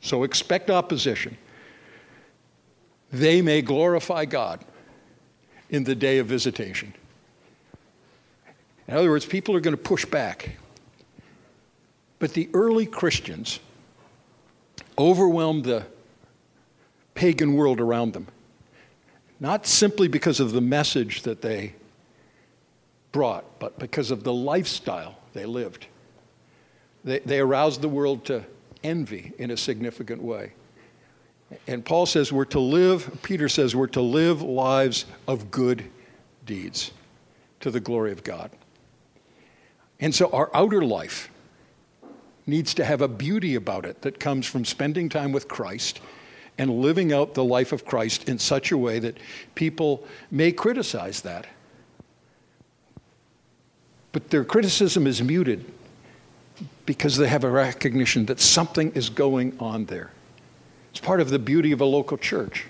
so 0.01 0.23
expect 0.23 0.69
opposition, 0.69 1.37
they 3.11 3.41
may 3.41 3.61
glorify 3.61 4.25
God 4.25 4.63
in 5.69 5.85
the 5.85 5.95
day 5.95 6.19
of 6.19 6.27
visitation. 6.27 6.93
In 8.87 8.95
other 8.95 9.09
words, 9.09 9.25
people 9.25 9.55
are 9.55 9.59
going 9.59 9.75
to 9.75 9.81
push 9.81 10.05
back. 10.05 10.57
But 12.19 12.33
the 12.33 12.49
early 12.53 12.85
Christians 12.85 13.59
overwhelmed 14.97 15.65
the 15.65 15.85
pagan 17.13 17.53
world 17.53 17.79
around 17.79 18.13
them, 18.13 18.27
not 19.39 19.67
simply 19.67 20.07
because 20.07 20.39
of 20.39 20.51
the 20.51 20.61
message 20.61 21.23
that 21.23 21.41
they 21.41 21.73
brought, 23.11 23.59
but 23.59 23.77
because 23.79 24.11
of 24.11 24.23
the 24.23 24.33
lifestyle 24.33 25.17
they 25.33 25.45
lived. 25.45 25.87
They, 27.03 27.19
they 27.19 27.39
aroused 27.39 27.81
the 27.81 27.89
world 27.89 28.25
to 28.25 28.43
envy 28.83 29.33
in 29.37 29.51
a 29.51 29.57
significant 29.57 30.21
way. 30.21 30.53
And 31.67 31.85
Paul 31.85 32.05
says 32.05 32.31
we're 32.31 32.45
to 32.45 32.59
live, 32.59 33.19
Peter 33.21 33.47
says 33.47 33.75
we're 33.75 33.87
to 33.87 34.01
live 34.01 34.41
lives 34.41 35.05
of 35.27 35.49
good 35.49 35.85
deeds 36.45 36.91
to 37.61 37.71
the 37.71 37.79
glory 37.79 38.11
of 38.11 38.23
God. 38.23 38.51
And 39.99 40.13
so 40.13 40.29
our 40.31 40.49
outer 40.53 40.83
life 40.83 41.29
needs 42.45 42.73
to 42.75 42.85
have 42.85 43.01
a 43.01 43.07
beauty 43.07 43.55
about 43.55 43.85
it 43.85 44.01
that 44.01 44.19
comes 44.19 44.45
from 44.45 44.63
spending 44.63 45.09
time 45.09 45.31
with 45.31 45.47
Christ 45.47 45.99
and 46.57 46.81
living 46.81 47.13
out 47.13 47.33
the 47.33 47.43
life 47.43 47.71
of 47.71 47.85
Christ 47.85 48.29
in 48.29 48.39
such 48.39 48.71
a 48.71 48.77
way 48.77 48.99
that 48.99 49.17
people 49.53 50.03
may 50.31 50.51
criticize 50.51 51.21
that. 51.21 51.45
But 54.11 54.29
their 54.29 54.43
criticism 54.43 55.05
is 55.05 55.21
muted 55.21 55.65
because 56.85 57.17
they 57.17 57.27
have 57.27 57.43
a 57.43 57.49
recognition 57.49 58.25
that 58.27 58.39
something 58.39 58.91
is 58.93 59.09
going 59.09 59.55
on 59.59 59.85
there. 59.85 60.11
It's 60.91 60.99
part 60.99 61.21
of 61.21 61.29
the 61.29 61.37
beauty 61.37 61.71
of 61.71 61.81
a 61.81 61.85
local 61.85 62.17
church. 62.17 62.65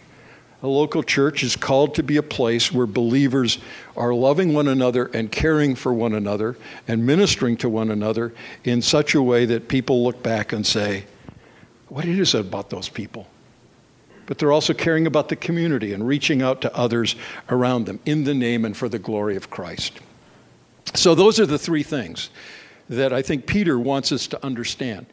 A 0.63 0.67
local 0.67 1.03
church 1.03 1.43
is 1.43 1.55
called 1.55 1.93
to 1.95 2.03
be 2.03 2.17
a 2.17 2.23
place 2.23 2.71
where 2.71 2.87
believers 2.87 3.59
are 3.95 4.13
loving 4.13 4.53
one 4.53 4.67
another 4.67 5.05
and 5.13 5.31
caring 5.31 5.75
for 5.75 5.93
one 5.93 6.15
another 6.15 6.57
and 6.87 7.05
ministering 7.05 7.57
to 7.57 7.69
one 7.69 7.91
another 7.91 8.33
in 8.63 8.81
such 8.81 9.13
a 9.13 9.21
way 9.21 9.45
that 9.45 9.67
people 9.67 10.03
look 10.03 10.23
back 10.23 10.53
and 10.53 10.65
say, 10.65 11.05
What 11.89 12.05
is 12.05 12.33
it 12.33 12.41
about 12.41 12.71
those 12.71 12.89
people? 12.89 13.27
But 14.25 14.39
they're 14.39 14.51
also 14.51 14.73
caring 14.73 15.05
about 15.05 15.29
the 15.29 15.35
community 15.35 15.93
and 15.93 16.05
reaching 16.05 16.41
out 16.41 16.61
to 16.61 16.75
others 16.75 17.15
around 17.49 17.85
them 17.85 17.99
in 18.05 18.23
the 18.23 18.33
name 18.33 18.65
and 18.65 18.75
for 18.75 18.89
the 18.89 18.99
glory 18.99 19.35
of 19.35 19.49
Christ. 19.49 19.99
So, 20.95 21.13
those 21.13 21.39
are 21.39 21.45
the 21.45 21.59
three 21.59 21.83
things 21.83 22.29
that 22.89 23.13
I 23.13 23.21
think 23.21 23.45
Peter 23.45 23.77
wants 23.77 24.11
us 24.11 24.27
to 24.27 24.43
understand 24.43 25.05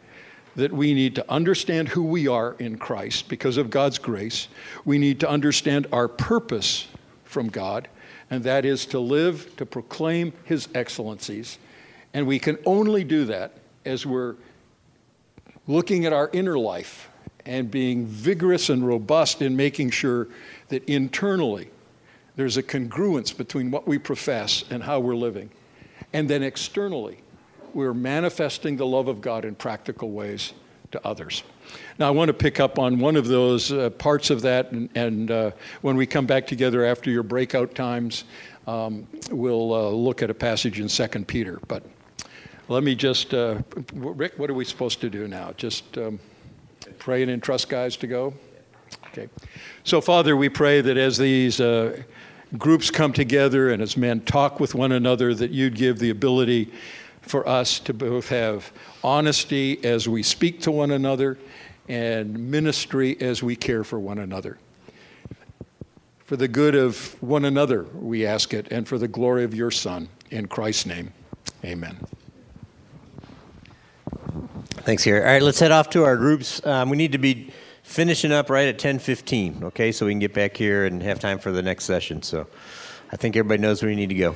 that 0.56 0.72
we 0.72 0.94
need 0.94 1.14
to 1.16 1.30
understand 1.30 1.88
who 1.88 2.02
we 2.02 2.28
are 2.28 2.54
in 2.58 2.78
Christ 2.78 3.28
because 3.28 3.56
of 3.56 3.70
God's 3.70 3.98
grace. 3.98 4.48
We 4.84 4.98
need 4.98 5.20
to 5.20 5.28
understand 5.28 5.86
our 5.92 6.08
purpose 6.08 6.86
from 7.24 7.48
God, 7.48 7.88
and 8.30 8.44
that 8.44 8.64
is 8.64 8.86
to 8.86 9.00
live 9.00 9.56
to 9.56 9.66
proclaim 9.66 10.32
His 10.44 10.68
excellencies. 10.74 11.58
And 12.12 12.26
we 12.26 12.38
can 12.38 12.58
only 12.64 13.02
do 13.02 13.24
that 13.26 13.52
as 13.84 14.06
we're 14.06 14.36
looking 15.66 16.06
at 16.06 16.12
our 16.12 16.30
inner 16.32 16.58
life 16.58 17.08
and 17.46 17.70
being 17.70 18.06
vigorous 18.06 18.68
and 18.70 18.86
robust 18.86 19.42
in 19.42 19.56
making 19.56 19.90
sure 19.90 20.28
that 20.68 20.84
internally 20.84 21.68
there's 22.36 22.56
a 22.56 22.62
congruence 22.62 23.36
between 23.36 23.70
what 23.70 23.86
we 23.86 23.98
profess 23.98 24.64
and 24.70 24.82
how 24.82 25.00
we're 25.00 25.14
living. 25.14 25.50
And 26.12 26.28
then 26.28 26.42
externally, 26.42 27.18
we're 27.74 27.94
manifesting 27.94 28.76
the 28.76 28.86
love 28.86 29.08
of 29.08 29.20
God 29.20 29.44
in 29.44 29.54
practical 29.54 30.10
ways 30.10 30.54
to 30.92 31.06
others. 31.06 31.42
Now, 31.98 32.08
I 32.08 32.10
want 32.10 32.28
to 32.28 32.34
pick 32.34 32.60
up 32.60 32.78
on 32.78 32.98
one 32.98 33.16
of 33.16 33.26
those 33.26 33.72
uh, 33.72 33.90
parts 33.90 34.30
of 34.30 34.42
that, 34.42 34.70
and, 34.72 34.88
and 34.94 35.30
uh, 35.30 35.50
when 35.82 35.96
we 35.96 36.06
come 36.06 36.26
back 36.26 36.46
together 36.46 36.84
after 36.84 37.10
your 37.10 37.22
breakout 37.22 37.74
times, 37.74 38.24
um, 38.66 39.06
we'll 39.30 39.74
uh, 39.74 39.88
look 39.90 40.22
at 40.22 40.30
a 40.30 40.34
passage 40.34 40.80
in 40.80 40.88
Second 40.88 41.26
Peter. 41.26 41.58
But 41.66 41.84
let 42.68 42.82
me 42.82 42.94
just, 42.94 43.34
uh, 43.34 43.58
Rick, 43.92 44.38
what 44.38 44.48
are 44.50 44.54
we 44.54 44.64
supposed 44.64 45.00
to 45.00 45.10
do 45.10 45.28
now? 45.28 45.52
Just 45.56 45.98
um, 45.98 46.18
pray 46.98 47.22
and 47.22 47.30
entrust 47.30 47.68
guys 47.68 47.96
to 47.98 48.06
go? 48.06 48.34
Okay. 49.08 49.28
So, 49.84 50.00
Father, 50.00 50.36
we 50.36 50.48
pray 50.48 50.80
that 50.80 50.96
as 50.96 51.18
these 51.18 51.60
uh, 51.60 52.02
groups 52.56 52.90
come 52.90 53.12
together 53.12 53.70
and 53.70 53.82
as 53.82 53.96
men 53.96 54.20
talk 54.20 54.60
with 54.60 54.74
one 54.74 54.92
another, 54.92 55.34
that 55.34 55.50
you'd 55.50 55.74
give 55.74 55.98
the 55.98 56.10
ability 56.10 56.72
for 57.26 57.48
us 57.48 57.78
to 57.80 57.94
both 57.94 58.28
have 58.28 58.72
honesty 59.02 59.82
as 59.84 60.08
we 60.08 60.22
speak 60.22 60.60
to 60.62 60.70
one 60.70 60.90
another 60.90 61.38
and 61.88 62.50
ministry 62.50 63.20
as 63.20 63.42
we 63.42 63.56
care 63.56 63.84
for 63.84 63.98
one 63.98 64.18
another. 64.18 64.58
For 66.24 66.36
the 66.36 66.48
good 66.48 66.74
of 66.74 67.20
one 67.22 67.44
another, 67.44 67.84
we 67.94 68.24
ask 68.24 68.54
it, 68.54 68.68
and 68.72 68.88
for 68.88 68.96
the 68.96 69.08
glory 69.08 69.44
of 69.44 69.54
your 69.54 69.70
Son. 69.70 70.08
In 70.30 70.48
Christ's 70.48 70.86
name, 70.86 71.12
amen. 71.64 71.98
Thanks, 74.84 75.02
here. 75.02 75.18
All 75.18 75.24
right, 75.24 75.42
let's 75.42 75.60
head 75.60 75.70
off 75.70 75.90
to 75.90 76.04
our 76.04 76.16
groups. 76.16 76.64
Um, 76.66 76.88
we 76.88 76.96
need 76.96 77.12
to 77.12 77.18
be 77.18 77.52
finishing 77.82 78.32
up 78.32 78.48
right 78.50 78.68
at 78.68 78.78
10:15, 78.78 79.64
okay, 79.64 79.92
so 79.92 80.06
we 80.06 80.12
can 80.12 80.18
get 80.18 80.32
back 80.32 80.56
here 80.56 80.86
and 80.86 81.02
have 81.02 81.20
time 81.20 81.38
for 81.38 81.52
the 81.52 81.62
next 81.62 81.84
session. 81.84 82.22
So 82.22 82.46
I 83.12 83.16
think 83.16 83.36
everybody 83.36 83.60
knows 83.60 83.82
where 83.82 83.90
you 83.90 83.96
need 83.96 84.08
to 84.08 84.14
go. 84.14 84.34